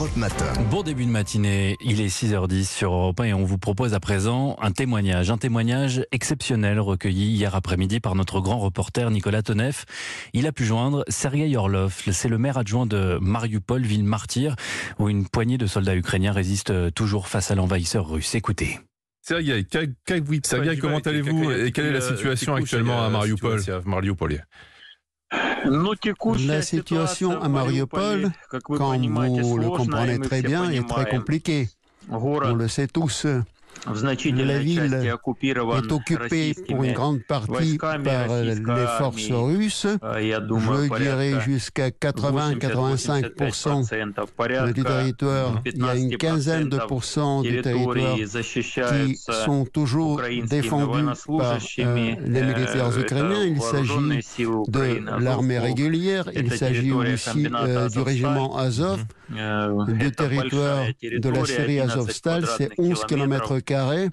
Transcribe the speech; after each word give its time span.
Europe 0.00 0.16
Matin. 0.16 0.50
Bon 0.70 0.82
début 0.82 1.04
de 1.04 1.10
matinée, 1.10 1.76
il 1.84 2.00
est 2.00 2.06
6h10 2.06 2.64
sur 2.64 2.90
Europe 2.90 3.20
1 3.20 3.24
et 3.24 3.34
on 3.34 3.44
vous 3.44 3.58
propose 3.58 3.92
à 3.92 4.00
présent 4.00 4.56
un 4.62 4.72
témoignage, 4.72 5.30
un 5.30 5.36
témoignage 5.36 6.06
exceptionnel 6.10 6.80
recueilli 6.80 7.26
hier 7.32 7.54
après-midi 7.54 8.00
par 8.00 8.14
notre 8.14 8.40
grand 8.40 8.58
reporter 8.60 9.10
Nicolas 9.10 9.42
Tonev. 9.42 9.84
Il 10.32 10.46
a 10.46 10.52
pu 10.52 10.64
joindre 10.64 11.04
Sergei 11.08 11.54
Orlov, 11.54 12.00
c'est 12.12 12.28
le 12.30 12.38
maire 12.38 12.56
adjoint 12.56 12.86
de 12.86 13.18
Mariupol, 13.20 13.82
ville 13.82 14.04
martyre, 14.04 14.56
où 14.98 15.10
une 15.10 15.28
poignée 15.28 15.58
de 15.58 15.66
soldats 15.66 15.96
ukrainiens 15.96 16.32
résistent 16.32 16.94
toujours 16.94 17.28
face 17.28 17.50
à 17.50 17.54
l'envahisseur 17.54 18.08
russe. 18.08 18.34
Écoutez. 18.34 18.80
Sergei, 19.20 19.66
Sergei 20.44 20.78
comment 20.78 21.00
allez-vous 21.00 21.50
et 21.50 21.72
quelle 21.72 21.84
est 21.84 21.92
la 21.92 22.00
situation 22.00 22.54
actuellement 22.54 23.04
à 23.04 23.10
Mariupol 23.10 23.60
la 26.46 26.62
situation 26.62 27.40
à 27.40 27.48
Mariupol, 27.48 28.30
comme 28.64 29.06
vous 29.40 29.58
le 29.58 29.68
comprenez 29.68 30.18
très 30.18 30.42
bien, 30.42 30.70
est 30.70 30.86
très 30.86 31.06
compliquée. 31.08 31.68
On 32.10 32.54
le 32.54 32.68
sait 32.68 32.88
tous. 32.88 33.26
La 33.86 34.58
ville 34.58 34.92
est 35.02 35.10
occupée 35.90 36.54
pour 36.68 36.84
une 36.84 36.92
grande 36.92 37.22
partie 37.26 37.78
par 37.78 37.96
les 37.96 38.86
forces 38.98 39.30
russes. 39.30 39.86
Je 40.02 40.98
dirais 40.98 41.40
jusqu'à 41.40 41.88
80-85% 41.88 44.74
du 44.74 44.84
territoire. 44.84 45.62
Il 45.64 45.78
y 45.78 45.88
a 45.88 45.96
une 45.96 46.18
quinzaine 46.18 46.68
de 46.68 46.76
pourcents 46.76 47.40
du 47.42 47.62
territoire 47.62 48.16
qui 48.16 49.16
sont 49.16 49.64
toujours 49.64 50.20
défendus 50.46 51.06
par 51.38 51.56
les 51.78 52.42
militaires 52.42 52.98
ukrainiens. 52.98 53.44
Il 53.44 53.62
s'agit 53.62 54.20
de 54.68 55.00
l'armée 55.22 55.58
régulière, 55.58 56.28
il 56.34 56.52
s'agit 56.52 56.92
aussi 56.92 57.44
du 57.44 58.00
régiment 58.00 58.58
Azov. 58.58 59.06
Le 59.30 60.10
territoire 60.10 60.84
de 61.00 61.28
la 61.28 61.44
Syrie 61.46 61.80
Azovstal, 61.80 62.46
c'est 62.58 62.68
11 62.78 63.06
km 63.06 63.59
carrés, 63.62 64.08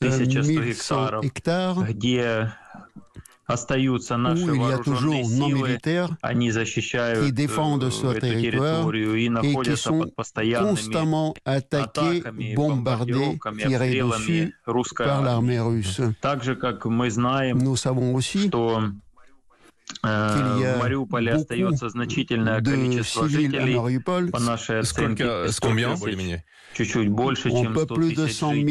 1100 0.00 1.20
hectares, 1.22 1.78
où 1.78 1.84
il 4.54 4.60
y 4.60 4.72
a 4.72 4.78
toujours 4.78 5.28
non 5.30 5.48
militaires 5.48 6.08
qui 7.22 7.32
défendent 7.32 7.90
ce 7.90 8.18
territoire 8.18 8.88
et 8.94 9.56
qui 9.62 9.76
sont 9.76 10.06
constamment 10.60 11.34
attaqués, 11.44 12.22
bombardés, 12.54 13.38
tirés 13.58 14.00
dessus 14.00 14.54
par 14.96 15.22
l'armée 15.22 15.60
russe. 15.60 16.00
Nous 17.54 17.76
savons 17.76 18.14
aussi 18.14 18.50
qu'il 19.92 20.60
y 20.60 20.66
a 20.66 20.78
beaucoup 20.88 21.20
de 21.20 23.02
civils 23.02 23.56
à 23.56 23.66
Mariupol. 23.66 24.30
Combien 25.60 25.94
un 25.94 27.72
peu 27.72 27.84
plus 27.86 28.14
de 28.14 28.26
100 28.26 28.52
000 28.52 28.64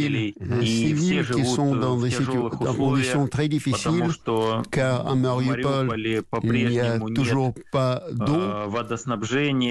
civils 0.64 1.24
qui 1.32 1.46
sont 1.46 1.76
dans 1.76 1.98
des 1.98 2.10
conditions 2.76 3.28
très 3.28 3.48
difficiles, 3.48 4.10
car 4.72 5.08
à 5.08 5.16
Mariupol, 5.16 5.96
il 6.44 6.70
n'y 6.70 6.80
a 6.80 7.00
toujours 7.14 7.54
pas 7.72 8.02
d'eau, 8.12 8.70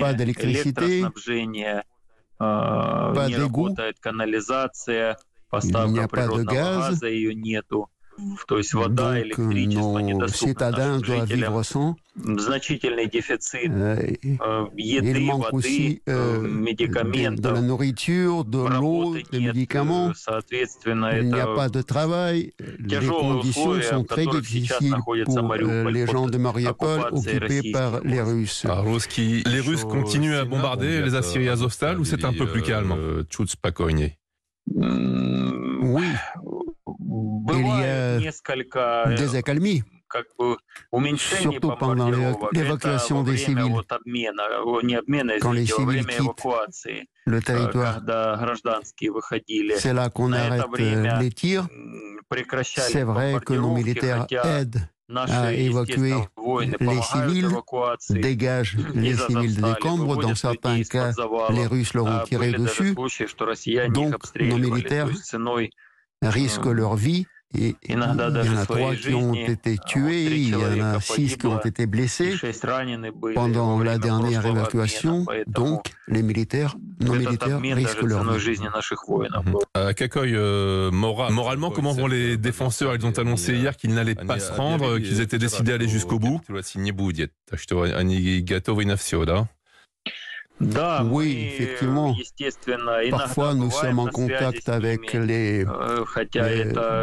pas 0.01 0.15
d'électricité, 0.15 1.03
pas 2.39 3.27
d'égout, 3.29 3.75
il 7.03 7.39
n'y 7.41 7.57
pas 8.73 8.89
de 8.89 8.95
gaz. 8.95 9.23
Donc, 9.75 10.03
nos 10.03 10.29
citadins 10.29 10.99
doivent 10.99 11.33
vivre 11.33 11.63
sans. 11.63 11.97
il 14.77 15.27
manque 15.27 15.53
aussi 15.53 16.03
de, 16.07 17.49
la 17.49 17.61
nourriture, 17.61 18.45
de 18.45 18.59
l'eau, 18.59 19.17
des 19.33 19.41
médicaments. 19.41 20.13
Il 20.87 21.29
n'y 21.29 21.41
a 21.41 21.47
pas 21.47 21.69
de 21.69 21.83
travail. 21.83 22.53
Les 22.79 23.07
conditions 23.07 23.81
sont 23.81 24.05
très 24.05 24.27
difficiles 24.27 24.97
pour 25.05 25.15
les 25.15 26.07
gens 26.07 26.27
de 26.27 26.39
Mariupol 26.39 27.01
occupés 27.13 27.73
par 27.73 28.01
les 28.05 28.21
Russes. 28.21 28.67
Les 29.47 29.61
Russes 29.61 29.85
continuent 29.85 30.37
à 30.37 30.45
bombarder 30.45 31.01
les 31.03 31.15
Assyriens 31.15 31.53
Azovstal 31.53 31.99
ou 31.99 32.05
c'est 32.05 32.25
un 32.25 32.33
peu 32.33 32.47
plus 32.47 32.63
calme? 32.63 32.95
A 38.75 39.15
des 39.15 39.37
accalmies, 39.37 39.83
surtout 41.17 41.73
pendant 41.79 42.11
l'évacuation 42.53 43.23
des 43.23 43.37
civils. 43.37 43.75
Quand 45.41 45.53
les 45.53 45.67
civils 45.67 46.07
quittent 46.07 46.47
le 47.27 47.41
territoire, 47.41 48.01
c'est 49.77 49.93
là 49.93 50.11
qu'on 50.11 50.33
arrête 50.33 50.65
les 51.21 51.31
tirs. 51.31 51.67
C'est 52.69 53.03
vrai 53.03 53.35
que 53.45 53.55
nos 53.55 53.75
militaires 53.75 54.27
aident 54.45 54.81
à 55.17 55.53
évacuer 55.53 56.15
les 56.81 57.03
civils, 57.03 57.49
dégagent 58.11 58.77
les 58.95 59.17
civils 59.17 59.57
des 59.57 59.63
décombres. 59.63 60.17
Dans 60.19 60.35
certains 60.35 60.83
cas, 60.83 61.13
les 61.51 61.67
Russes 61.67 61.95
leur 61.95 62.07
ont 62.07 62.21
tiré 62.25 62.53
dessus. 62.53 62.95
Donc, 63.93 64.15
nos 64.41 64.59
militaires 64.59 65.09
risquent 66.23 66.67
leur 66.67 66.97
vie. 66.97 67.27
Et 67.59 67.75
il 67.83 67.95
y 67.95 67.97
en 67.97 68.03
a 68.03 68.65
trois 68.65 68.95
qui 68.95 69.13
ont 69.13 69.35
été 69.35 69.77
tués, 69.79 70.27
il 70.27 70.51
y 70.51 70.55
en 70.55 70.81
a 70.81 71.01
six 71.01 71.37
qui 71.37 71.47
ont 71.47 71.59
été 71.59 71.87
blessés 71.87 72.35
pendant 73.35 73.83
la 73.83 73.99
dernière 73.99 74.47
évacuation. 74.47 75.27
Donc, 75.49 75.87
les 76.07 76.23
militaires, 76.23 76.77
nos 77.01 77.15
militaires 77.15 77.61
risquent 77.61 78.03
leur 78.03 78.37
vie. 78.37 78.57
À 79.75 79.95
Kakoy, 79.95 80.33
euh, 80.35 80.91
moralement, 80.93 81.71
comment 81.71 81.93
vont 81.93 82.07
les 82.07 82.37
défenseurs 82.37 82.95
Ils 82.95 83.05
ont 83.05 83.19
annoncé 83.19 83.55
hier 83.55 83.77
qu'ils 83.77 83.95
n'allaient 83.95 84.15
pas 84.15 84.39
se 84.39 84.53
rendre, 84.53 84.99
qu'ils 84.99 85.21
étaient 85.21 85.39
décidés 85.39 85.73
à 85.73 85.75
aller 85.75 85.89
jusqu'au 85.89 86.19
bout. 86.19 86.41
Oui, 90.61 91.49
effectivement. 91.53 92.15
Parfois, 93.11 93.55
nous 93.55 93.71
sommes 93.71 93.99
en 93.99 94.07
contact 94.07 94.69
avec 94.69 95.13
les, 95.13 95.65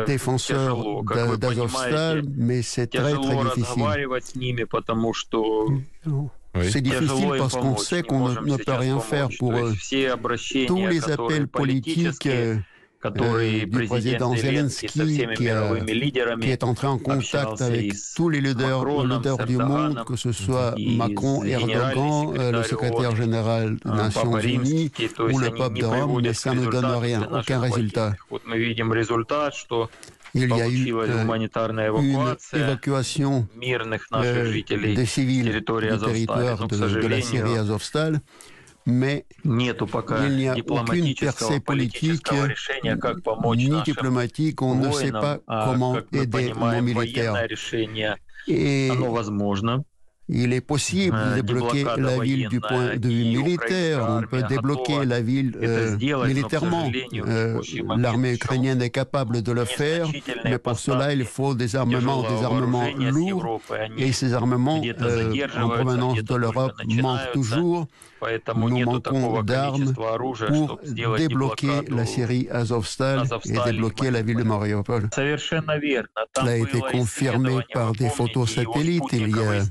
défenseurs 0.05 1.03
d'Azovstal, 1.37 2.23
mais 2.35 2.61
c'est 2.61 2.87
très, 2.87 3.13
très 3.13 3.43
difficile. 3.55 3.83
C'est 6.63 6.81
difficile 6.81 7.29
parce 7.37 7.55
qu'on 7.55 7.77
sait 7.77 8.03
qu'on 8.03 8.29
ne 8.29 8.57
peut 8.57 8.73
rien 8.73 8.99
faire 8.99 9.29
pour 9.37 9.53
eux. 9.53 9.73
Tous 10.67 10.87
les 10.87 11.09
appels 11.09 11.47
politiques 11.47 12.27
du 13.03 13.85
président 13.87 14.35
Zelensky 14.35 14.87
qui, 15.35 15.47
est 15.47 16.63
entré 16.63 16.87
en 16.87 16.97
contact 16.97 17.61
avec 17.61 17.93
tous 18.15 18.29
les 18.29 18.41
leaders, 18.41 18.85
leaders 19.05 19.45
du 19.45 19.57
monde, 19.57 20.03
que 20.05 20.15
ce 20.15 20.31
soit 20.31 20.75
Macron, 20.77 21.43
Erdogan, 21.43 22.51
le 22.51 22.63
secrétaire 22.63 23.15
général 23.15 23.77
des 23.83 23.91
Nations 23.91 24.37
Unies 24.39 24.91
ou 25.19 25.39
le 25.39 25.51
pape 25.51 25.73
de 25.73 25.85
Rome, 25.85 26.21
mais 26.23 26.33
ça 26.33 26.53
ne 26.53 26.65
donne 26.65 26.85
rien, 26.85 27.27
aucun 27.31 27.59
résultat. 27.59 28.13
Il 30.33 30.49
y 30.49 30.61
a 30.61 30.67
eu 30.67 30.91
une 30.91 32.35
évacuation 32.53 33.47
des 33.57 35.05
civils 35.05 35.51
du 35.51 35.63
territoire 35.63 36.67
de, 36.67 37.01
de 37.01 37.07
la 37.07 37.21
Syrie 37.21 37.57
Azovstal 37.57 38.21
mais 38.87 39.25
il 39.43 39.51
n'y 39.51 39.69
a 40.47 40.55
aucune 40.69 41.13
percée 41.13 41.59
politique 41.59 42.29
ni 43.55 43.81
diplomatique. 43.83 44.61
On 44.61 44.75
ne 44.75 44.91
sait 44.91 45.11
pas 45.11 45.39
comment 45.65 45.97
aider 46.13 46.53
nos 46.53 46.81
militaires. 46.81 47.35
Il 50.29 50.51
est 50.51 50.61
possible 50.61 51.17
de 51.17 51.41
débloquer 51.41 51.85
la 51.97 52.19
ville 52.19 52.49
du 52.49 52.59
point 52.59 52.97
de 52.97 53.07
vue 53.07 53.23
militaire, 53.39 54.05
on 54.09 54.21
peut 54.23 54.43
débloquer 54.43 55.05
la 55.05 55.21
ville 55.21 55.57
militairement. 56.25 56.91
L'armée 57.97 58.33
ukrainienne 58.33 58.81
est 58.81 58.89
capable 58.89 59.41
de 59.41 59.51
le 59.53 59.63
faire, 59.63 60.07
mais 60.43 60.57
pour 60.57 60.77
cela, 60.79 61.13
il 61.13 61.23
faut 61.23 61.55
des 61.55 61.75
armements, 61.77 62.23
des 62.23 62.43
armements 62.43 62.89
lourds, 62.97 63.61
et 63.97 64.11
ces 64.11 64.33
armements 64.33 64.81
en 65.61 65.69
provenance 65.69 66.23
de 66.23 66.35
l'Europe 66.35 66.73
manquent 66.87 67.31
toujours. 67.31 67.87
Nous 68.55 68.83
manquons 68.83 69.43
d'armes 69.43 69.93
pour 69.93 70.79
débloquer 71.17 71.81
la 71.89 72.05
Syrie 72.05 72.47
Azovstal 72.51 73.27
et 73.45 73.71
débloquer 73.71 74.11
la 74.11 74.23
ville 74.23 74.37
de 74.37 74.43
Mariupol. 74.43 75.09
Cela 75.15 76.51
a 76.51 76.55
été 76.55 76.79
confirmé 76.91 77.59
par 77.73 77.91
des 77.93 78.09
photos 78.09 78.55
satellites 78.55 79.03
il 79.13 79.29
y 79.29 79.39
a 79.39 79.61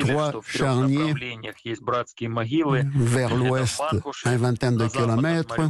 trois 0.00 0.32
charniers 0.46 1.14
vers 2.94 3.36
l'ouest, 3.36 3.82
une 4.24 4.36
vingtaine 4.36 4.76
de 4.76 4.86
kilomètres, 4.86 5.60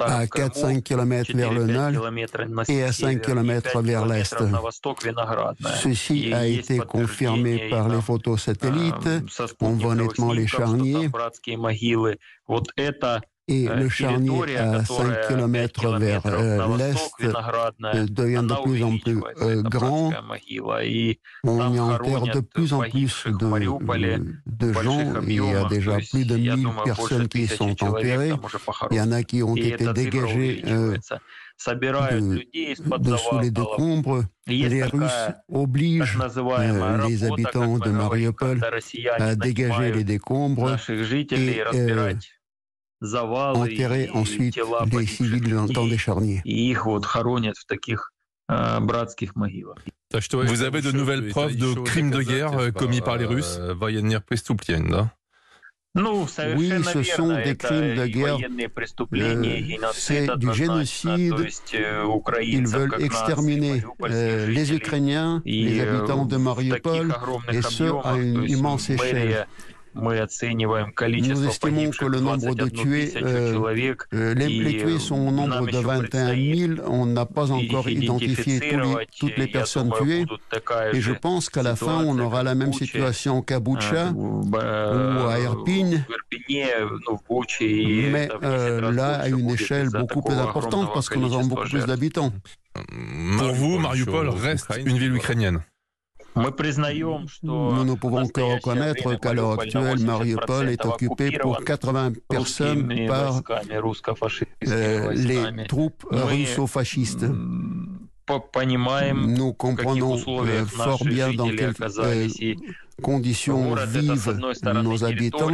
à 0.00 0.24
4-5 0.26 0.82
kilomètres 0.82 1.36
vers 1.36 1.52
le 1.52 1.66
nord 1.66 2.10
et 2.68 2.82
à 2.82 2.92
5 2.92 3.20
kilomètres 3.20 3.80
vers 3.80 4.06
l'est. 4.06 4.36
Ceci 5.82 6.32
a 6.32 6.46
été 6.46 6.78
confirmé 6.78 7.68
par 7.70 7.88
les 7.88 8.00
photos 8.00 8.42
satellites. 8.42 9.08
On 9.60 9.72
voit 9.72 9.94
nettement 9.94 10.32
les 10.32 10.46
charniers. 10.46 11.10
Et 13.50 13.66
le 13.66 13.88
charnier 13.88 14.56
à 14.56 14.84
5 14.84 15.26
km 15.26 15.98
vers 15.98 16.22
l'est 16.76 17.10
devient 18.08 18.44
de 18.48 18.62
plus 18.62 18.84
en 18.84 18.96
plus 18.96 19.20
grand. 19.64 20.12
On 21.42 21.74
y 21.74 21.80
enterre 21.80 22.22
de 22.22 22.40
plus 22.40 22.72
en 22.72 22.80
plus 22.82 23.26
de, 23.26 24.18
de 24.46 24.72
gens. 24.72 25.14
Il 25.26 25.34
y 25.34 25.54
a 25.54 25.64
déjà 25.64 25.98
plus 25.98 26.24
de 26.24 26.36
1000 26.36 26.68
personnes 26.84 27.26
qui 27.26 27.48
sont 27.48 27.74
enterrées. 27.82 28.32
Il 28.92 28.96
y 28.96 29.00
en 29.00 29.10
a 29.10 29.24
qui 29.24 29.42
ont 29.42 29.56
été 29.56 29.92
dégagées 29.92 30.62
de, 30.62 30.96
sous 33.16 33.38
les 33.40 33.50
décombres. 33.50 34.22
Les 34.46 34.84
Russes 34.84 35.30
obligent 35.48 36.18
les 37.08 37.24
habitants 37.24 37.78
de 37.78 37.90
Mariupol 37.90 38.60
à 39.18 39.34
dégager 39.34 39.90
les 39.92 40.04
décombres 40.04 40.76
et 40.88 41.92
enterrer 43.02 44.10
ensuite 44.12 44.58
les 44.92 45.06
civils 45.06 45.66
dans 45.72 45.86
des 45.86 45.98
charniers. 45.98 46.42
Vous 50.32 50.62
avez 50.62 50.82
de 50.82 50.92
nouvelles 50.92 51.28
preuves 51.28 51.56
de 51.56 51.74
crimes 51.82 52.10
de 52.10 52.22
guerre 52.22 52.72
commis 52.74 53.00
par 53.00 53.16
les 53.16 53.26
Russes? 53.26 53.60
Oui, 56.56 56.70
ce 56.84 57.02
sont 57.02 57.34
des 57.34 57.56
crimes 57.56 57.96
de 57.96 58.06
guerre, 58.06 58.38
c'est 59.92 60.36
du 60.36 60.52
génocide. 60.54 61.34
Ils 62.42 62.66
veulent 62.68 62.94
exterminer 63.00 63.82
les 64.08 64.72
Ukrainiens, 64.72 65.42
les 65.44 65.80
habitants 65.80 66.26
de 66.26 66.36
Mariupol, 66.36 67.12
et 67.52 67.62
ce 67.62 67.84
à 68.06 68.16
une 68.16 68.44
immense 68.44 68.90
échelle. 68.90 69.46
Nous 69.94 71.46
estimons 71.46 71.90
que 71.90 72.04
le 72.04 72.20
nombre 72.20 72.54
de 72.54 72.68
tués, 72.68 73.12
euh, 73.16 74.34
les, 74.34 74.76
tués 74.76 74.98
sont 74.98 75.28
au 75.28 75.30
nombre 75.32 75.66
de 75.66 75.78
21 75.78 76.76
000. 76.76 76.88
On 76.88 77.06
n'a 77.06 77.26
pas 77.26 77.50
encore 77.50 77.88
identifié 77.88 78.60
toutes 79.18 79.36
les 79.36 79.48
personnes 79.48 79.90
tuées. 80.00 80.26
Et 80.92 81.00
je 81.00 81.12
pense 81.12 81.50
qu'à 81.50 81.62
la 81.62 81.76
fin, 81.76 82.04
on 82.04 82.18
aura 82.18 82.42
la 82.42 82.54
même 82.54 82.72
situation 82.72 83.42
qu'à 83.42 83.58
Boucha 83.60 84.12
ou 84.14 84.48
à 84.56 85.40
Irpin. 85.40 86.02
Mais 88.12 88.28
là, 88.92 89.20
à 89.20 89.28
une 89.28 89.50
échelle 89.50 89.88
beaucoup 89.90 90.22
plus 90.22 90.36
importante 90.36 90.92
parce 90.94 91.08
que 91.08 91.18
nous 91.18 91.34
avons 91.34 91.46
beaucoup 91.46 91.68
plus 91.68 91.86
d'habitants. 91.86 92.32
Pour 93.38 93.52
vous, 93.52 93.78
Mariupol 93.78 94.28
reste 94.28 94.72
une 94.86 94.98
ville 94.98 95.16
ukrainienne 95.16 95.60
nous 96.36 97.84
ne 97.84 97.94
pouvons 97.94 98.28
que 98.28 98.40
reconnaître 98.40 99.14
qu'à 99.18 99.32
l'heure 99.32 99.60
actuelle, 99.60 100.00
Mariupol 100.00 100.68
est 100.68 100.84
occupé 100.84 101.38
pour 101.38 101.64
80 101.64 102.12
personnes 102.28 103.06
par 103.06 103.42
les 104.62 105.66
troupes 105.66 106.06
russo-fascistes. 106.10 107.26
Nous 109.14 109.52
comprenons 109.54 110.16
fort 110.66 111.04
bien 111.04 111.32
dans 111.32 111.48
quelles 111.48 111.74
conditions 113.00 113.74
vivent 113.86 114.38
nos 114.82 115.04
habitants, 115.04 115.50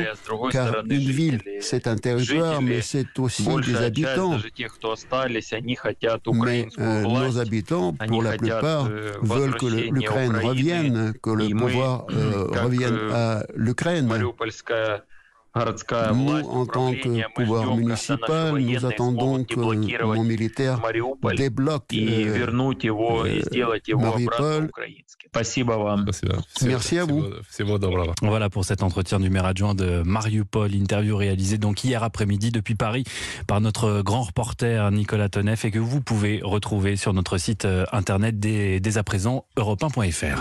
car 0.51 0.85
une 0.89 0.99
ville, 0.99 1.41
c'est 1.61 1.87
un 1.87 1.97
territoire, 1.97 2.61
mais 2.63 2.83
c'est 2.83 3.19
aussi 3.19 3.47
des 3.65 3.77
habitants. 3.77 4.39
Mais 6.35 6.67
nos 7.03 7.39
habitants, 7.39 7.95
pour 8.09 8.23
la 8.23 8.37
plupart, 8.37 8.89
veulent 9.23 9.57
que 9.57 9.67
l'Ukraine 9.67 10.37
revienne, 10.37 11.15
que 11.23 11.31
le 11.31 11.49
pouvoir 11.51 12.07
revienne 12.65 12.99
à 13.13 13.45
l'Ukraine. 13.55 14.09
Nous, 16.15 16.31
en 16.49 16.67
tant 16.67 16.93
que 16.93 17.33
pouvoir 17.35 17.77
municipal, 17.77 18.59
nous 18.59 18.85
attendons 18.85 19.43
que 19.45 19.59
nos 19.59 20.23
militaires 20.23 20.83
débloquent 21.37 21.87
Mariupol. 23.97 24.71
Merci 26.63 26.99
à 26.99 27.05
vous. 27.05 27.25
Voilà 28.23 28.51
pour 28.51 28.65
cet 28.65 28.83
entretien 28.83 29.21
du 29.21 29.31
maire 29.31 29.47
adjoint 29.47 29.75
de 29.75 30.03
Mariupol, 30.05 30.75
interview 30.75 31.17
réalisée 31.17 31.59
donc 31.59 31.85
hier 31.85 32.03
après-midi 32.03 32.51
depuis 32.51 32.75
Paris 32.75 33.05
par 33.47 33.61
notre 33.61 34.03
grand 34.03 34.23
reporter 34.23 34.91
Nicolas 34.91 35.29
Tonef 35.29 35.65
et 35.65 35.71
que 35.71 35.79
vous 35.79 36.01
pouvez 36.01 36.41
retrouver 36.43 36.97
sur 36.97 37.13
notre 37.13 37.39
site 37.39 37.67
internet 37.93 38.39
dès, 38.39 38.99
à 38.99 39.03
présent 39.03 39.47
europe1.fr. 39.57 40.35